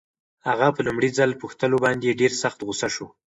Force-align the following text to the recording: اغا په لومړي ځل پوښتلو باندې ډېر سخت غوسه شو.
اغا 0.53 0.67
په 0.75 0.81
لومړي 0.87 1.09
ځل 1.17 1.31
پوښتلو 1.41 1.77
باندې 1.85 2.17
ډېر 2.21 2.31
سخت 2.41 2.59
غوسه 2.65 2.87
شو. 2.95 3.07